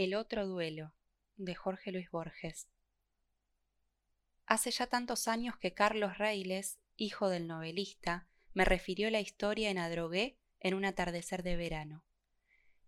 [0.00, 0.94] El otro duelo
[1.38, 2.68] de Jorge Luis Borges
[4.46, 9.78] Hace ya tantos años que Carlos Reiles, hijo del novelista, me refirió la historia en
[9.78, 12.04] Adrogué en un atardecer de verano.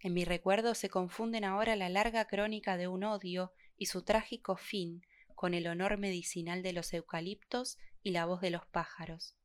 [0.00, 4.56] En mi recuerdo se confunden ahora la larga crónica de un odio y su trágico
[4.56, 9.36] fin con el honor medicinal de los eucaliptos y la voz de los pájaros.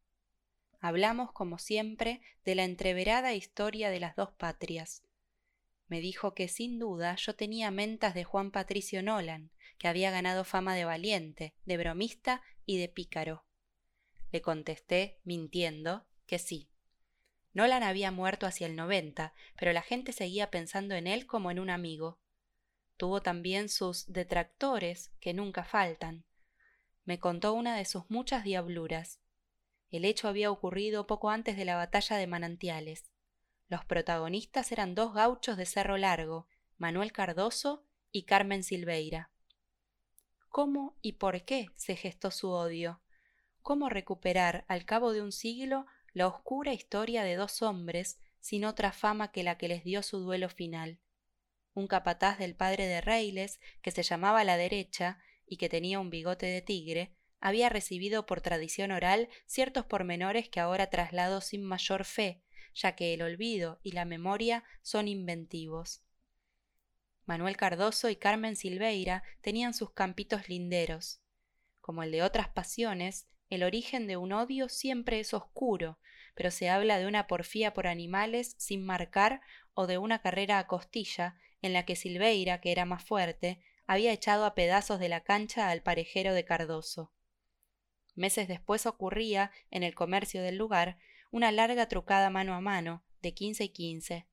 [0.79, 5.03] Hablamos, como siempre, de la entreverada historia de las dos patrias.
[5.91, 10.45] Me dijo que sin duda yo tenía mentas de Juan Patricio Nolan, que había ganado
[10.45, 13.43] fama de valiente, de bromista y de pícaro.
[14.31, 16.69] Le contesté, mintiendo, que sí.
[17.51, 21.59] Nolan había muerto hacia el noventa, pero la gente seguía pensando en él como en
[21.59, 22.21] un amigo.
[22.95, 26.23] Tuvo también sus detractores, que nunca faltan.
[27.03, 29.19] Me contó una de sus muchas diabluras.
[29.89, 33.10] El hecho había ocurrido poco antes de la batalla de Manantiales.
[33.71, 36.45] Los protagonistas eran dos gauchos de Cerro Largo,
[36.77, 39.31] Manuel Cardoso y Carmen Silveira.
[40.49, 43.01] ¿Cómo y por qué se gestó su odio?
[43.61, 48.91] ¿Cómo recuperar al cabo de un siglo la oscura historia de dos hombres sin otra
[48.91, 50.99] fama que la que les dio su duelo final?
[51.73, 56.09] un capataz del padre de Reiles, que se llamaba La Derecha y que tenía un
[56.09, 62.03] bigote de tigre, había recibido por tradición oral ciertos pormenores que ahora traslado sin mayor
[62.03, 66.01] fe, ya que el olvido y la memoria son inventivos.
[67.25, 71.21] Manuel Cardoso y Carmen Silveira tenían sus campitos linderos.
[71.79, 75.99] Como el de otras pasiones, el origen de un odio siempre es oscuro,
[76.35, 79.41] pero se habla de una porfía por animales sin marcar
[79.73, 84.13] o de una carrera a costilla en la que Silveira, que era más fuerte, había
[84.13, 87.11] echado a pedazos de la cancha al parejero de Cardoso.
[88.15, 90.97] Meses después ocurría, en el comercio del lugar,
[91.31, 94.27] una larga trucada mano a mano, de quince y quince.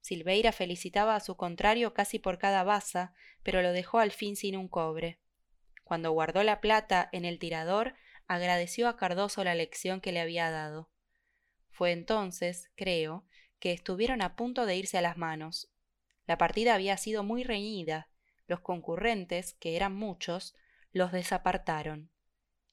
[0.00, 3.12] Silveira felicitaba a su contrario casi por cada baza,
[3.42, 5.20] pero lo dejó al fin sin un cobre.
[5.84, 7.94] Cuando guardó la plata en el tirador,
[8.26, 10.90] agradeció a Cardoso la lección que le había dado.
[11.70, 13.26] Fue entonces, creo,
[13.58, 15.72] que estuvieron a punto de irse a las manos,
[16.28, 18.10] la partida había sido muy reñida.
[18.46, 20.54] Los concurrentes, que eran muchos,
[20.92, 22.10] los desapartaron.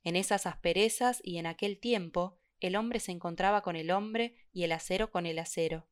[0.03, 4.63] En esas asperezas y en aquel tiempo, el hombre se encontraba con el hombre y
[4.63, 5.87] el acero con el acero.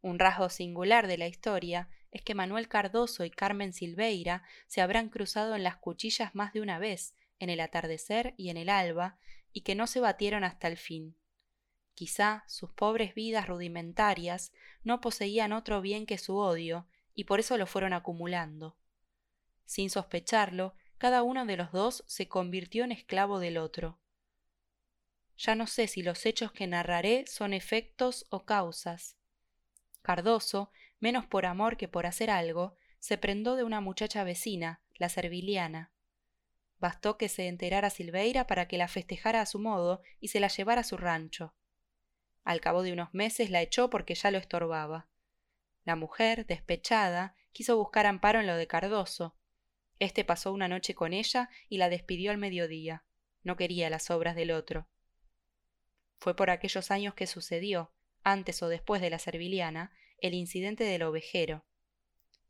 [0.00, 5.08] Un rasgo singular de la historia es que Manuel Cardoso y Carmen Silveira se habrán
[5.08, 9.18] cruzado en las cuchillas más de una vez, en el atardecer y en el alba,
[9.52, 11.16] y que no se batieron hasta el fin.
[11.94, 14.52] Quizá sus pobres vidas rudimentarias
[14.82, 18.76] no poseían otro bien que su odio, y por eso lo fueron acumulando.
[19.64, 24.01] Sin sospecharlo, cada uno de los dos se convirtió en esclavo del otro.
[25.44, 29.16] Ya no sé si los hechos que narraré son efectos o causas.
[30.00, 30.70] Cardoso,
[31.00, 35.90] menos por amor que por hacer algo, se prendó de una muchacha vecina, la serviliana.
[36.78, 40.46] Bastó que se enterara Silveira para que la festejara a su modo y se la
[40.46, 41.56] llevara a su rancho.
[42.44, 45.08] Al cabo de unos meses la echó porque ya lo estorbaba.
[45.82, 49.34] La mujer, despechada, quiso buscar amparo en lo de Cardoso.
[49.98, 53.02] Este pasó una noche con ella y la despidió al mediodía.
[53.42, 54.86] No quería las obras del otro.
[56.22, 57.90] Fue por aquellos años que sucedió,
[58.22, 61.64] antes o después de la serviliana, el incidente del ovejero.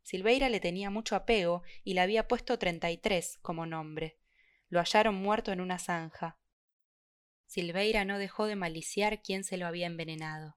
[0.03, 4.19] Silveira le tenía mucho apego y le había puesto treinta y tres como nombre.
[4.69, 6.37] Lo hallaron muerto en una zanja.
[7.47, 10.55] Silveira no dejó de maliciar quién se lo había envenenado.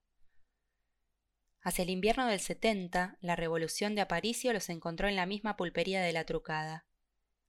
[1.62, 6.02] Hacia el invierno del 70, la revolución de Aparicio los encontró en la misma pulpería
[6.02, 6.84] de la trucada.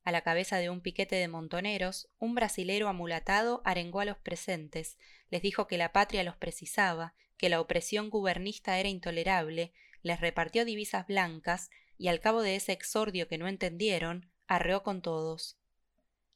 [0.08, 4.98] A la cabeza de un piquete de montoneros, un brasilero amulatado arengó a los presentes,
[5.30, 9.74] les dijo que la patria los precisaba, que la opresión gubernista era intolerable,
[10.04, 15.02] les repartió divisas blancas y al cabo de ese exordio que no entendieron, arreó con
[15.02, 15.58] todos.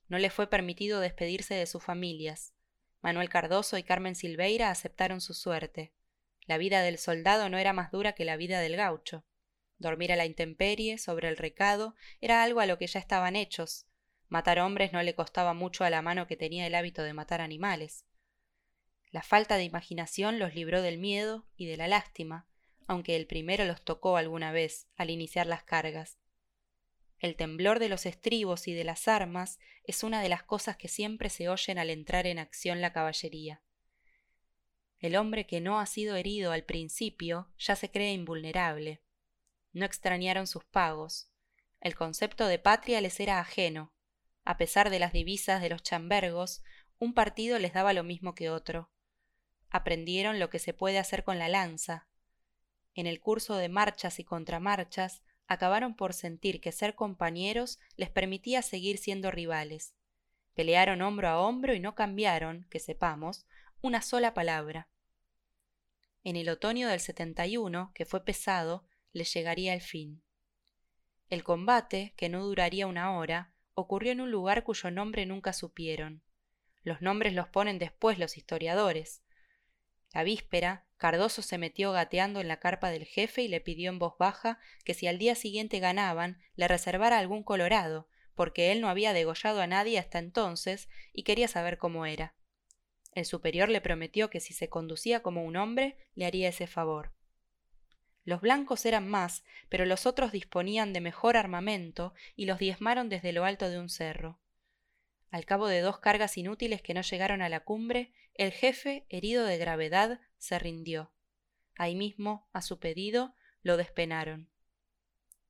[0.10, 2.54] No les fue permitido despedirse de sus familias.
[3.02, 5.94] Manuel Cardoso y Carmen Silveira aceptaron su suerte.
[6.46, 9.24] La vida del soldado no era más dura que la vida del gaucho.
[9.82, 13.88] Dormir a la intemperie, sobre el recado, era algo a lo que ya estaban hechos.
[14.30, 17.42] Matar hombres no le costaba mucho a la mano que tenía el hábito de matar
[17.42, 18.06] animales.
[19.10, 22.48] La falta de imaginación los libró del miedo y de la lástima,
[22.86, 26.20] aunque el primero los tocó alguna vez al iniciar las cargas.
[27.18, 30.90] El temblor de los estribos y de las armas es una de las cosas que
[30.90, 33.64] siempre se oyen al entrar en acción la caballería.
[35.00, 39.02] El hombre que no ha sido herido al principio ya se cree invulnerable.
[39.74, 41.30] No extrañaron sus pagos.
[41.80, 43.94] El concepto de patria les era ajeno.
[44.44, 46.64] A pesar de las divisas de los chambergos,
[47.00, 48.92] un partido les daba lo mismo que otro.
[49.70, 52.08] Aprendieron lo que se puede hacer con la lanza.
[52.94, 58.62] En el curso de marchas y contramarchas acabaron por sentir que ser compañeros les permitía
[58.62, 59.96] seguir siendo rivales.
[60.54, 63.48] Pelearon hombro a hombro y no cambiaron, que sepamos,
[63.82, 64.90] una sola palabra.
[66.24, 70.24] En el otoño del 71, que fue pesado, les llegaría el fin.
[71.30, 76.24] El combate, que no duraría una hora, ocurrió en un lugar cuyo nombre nunca supieron.
[76.84, 79.24] Los nombres los ponen después los historiadores.
[80.14, 83.98] La víspera, Cardoso se metió gateando en la carpa del jefe y le pidió en
[83.98, 88.90] voz baja que si al día siguiente ganaban, le reservara algún colorado, porque él no
[88.90, 92.36] había degollado a nadie hasta entonces y quería saber cómo era.
[93.14, 97.14] El superior le prometió que si se conducía como un hombre, le haría ese favor.
[98.24, 103.32] Los blancos eran más, pero los otros disponían de mejor armamento y los diezmaron desde
[103.32, 104.40] lo alto de un cerro.
[105.32, 109.46] Al cabo de dos cargas inútiles que no llegaron a la cumbre, el jefe, herido
[109.46, 111.12] de gravedad, se rindió.
[111.76, 113.34] Ahí mismo, a su pedido,
[113.64, 114.50] lo despenaron.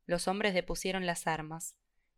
[0.05, 1.75] Los hombres depusieron las armas.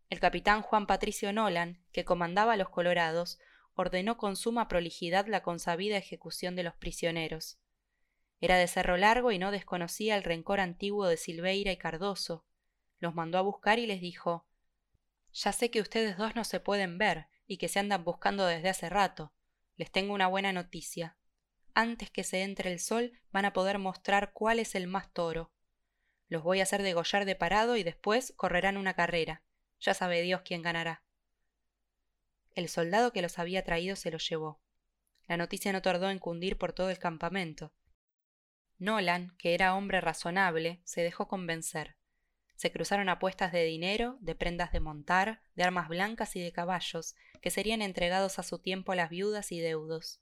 [0.09, 3.39] El capitán Juan Patricio Nolan, que comandaba a los colorados,
[3.75, 7.57] ordenó con suma prolijidad la consabida ejecución de los prisioneros.
[8.41, 12.45] Era de cerro largo y no desconocía el rencor antiguo de Silveira y Cardoso.
[12.99, 14.45] Los mandó a buscar y les dijo
[15.33, 18.69] Ya sé que ustedes dos no se pueden ver y que se andan buscando desde
[18.69, 19.33] hace rato.
[19.75, 21.17] Les tengo una buena noticia.
[21.73, 25.51] Antes que se entre el sol van a poder mostrar cuál es el más toro.
[26.27, 29.43] Los voy a hacer degollar de parado y después correrán una carrera.
[29.79, 31.03] Ya sabe Dios quién ganará.
[32.55, 34.61] El soldado que los había traído se los llevó.
[35.27, 37.73] La noticia no tardó en cundir por todo el campamento.
[38.83, 41.95] Nolan, que era hombre razonable, se dejó convencer.
[42.55, 47.15] Se cruzaron apuestas de dinero, de prendas de montar, de armas blancas y de caballos,
[47.41, 50.21] que serían entregados a su tiempo a las viudas y deudos.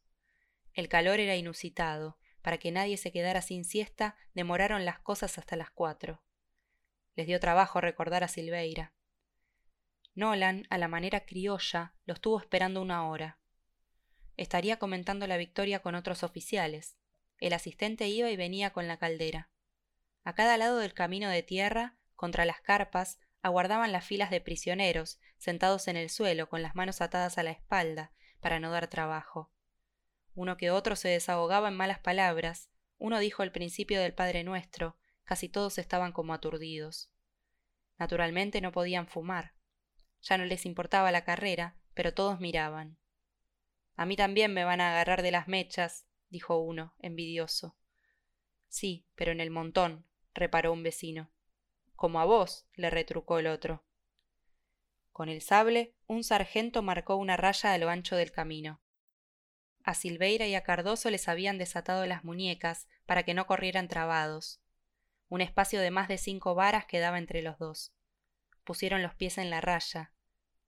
[0.74, 2.19] El calor era inusitado.
[2.44, 6.22] Para que nadie se quedara sin siesta, demoraron las cosas hasta las cuatro.
[7.16, 8.94] Les dio trabajo recordar a Silveira.
[10.13, 13.40] Nolan, a la manera criolla, los tuvo esperando una hora.
[14.38, 17.00] Estaría comentando la victoria con otros oficiales.
[17.41, 19.49] El asistente iba y venía con la caldera.
[20.23, 25.19] A cada lado del camino de tierra, contra las carpas, aguardaban las filas de prisioneros,
[25.39, 29.51] sentados en el suelo, con las manos atadas a la espalda, para no dar trabajo.
[30.35, 34.95] Uno que otro se desahogaba en malas palabras, uno dijo el principio del Padre Nuestro,
[35.23, 37.11] casi todos estaban como aturdidos.
[37.97, 39.55] Naturalmente no podían fumar.
[40.21, 42.99] Ya no les importaba la carrera, pero todos miraban.
[43.95, 47.75] A mí también me van a agarrar de las mechas, dijo uno, envidioso.
[48.68, 51.30] Sí, pero en el montón, reparó un vecino.
[51.95, 53.83] Como a vos, le retrucó el otro.
[55.12, 58.81] Con el sable, un sargento marcó una raya a lo ancho del camino.
[59.83, 64.62] A Silveira y a Cardoso les habían desatado las muñecas para que no corrieran trabados.
[65.27, 67.94] Un espacio de más de cinco varas quedaba entre los dos.
[68.63, 70.13] Pusieron los pies en la raya.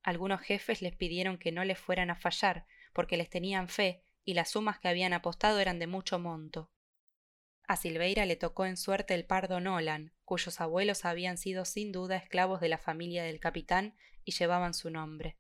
[0.02, 4.34] Algunos jefes les pidieron que no les fueran a fallar, porque les tenían fe y
[4.34, 6.70] las sumas que habían apostado eran de mucho monto.
[7.68, 12.18] A Silveira le tocó en suerte el pardo Nolan, cuyos abuelos habían sido sin duda
[12.18, 15.38] esclavos de la familia del capitán y llevaban su nombre.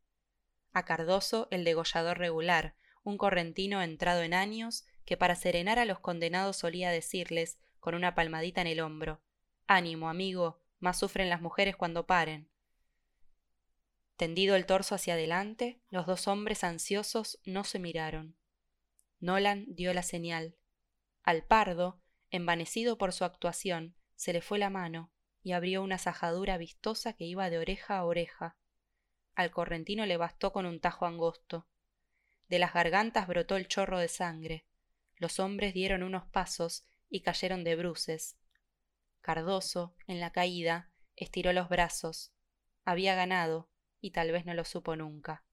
[0.71, 5.99] A Cardoso el degollador regular, un correntino entrado en años, que para serenar a los
[5.99, 9.21] condenados solía decirles, con una palmadita en el hombro
[9.67, 12.49] Ánimo, amigo, más sufren las mujeres cuando paren.
[14.17, 18.35] Tendido el torso hacia adelante, los dos hombres ansiosos no se miraron.
[19.23, 20.57] Nolan dio la señal.
[21.23, 26.57] Al pardo, envanecido por su actuación, se le fue la mano y abrió una sajadura
[26.57, 28.57] vistosa que iba de oreja a oreja.
[29.33, 31.69] Al correntino le bastó con un tajo angosto.
[32.49, 34.65] De las gargantas brotó el chorro de sangre.
[35.15, 38.35] Los hombres dieron unos pasos y cayeron de bruces.
[39.21, 42.33] Cardoso, en la caída, estiró los brazos.
[42.83, 43.69] Había ganado,
[44.01, 45.45] y tal vez no lo supo nunca.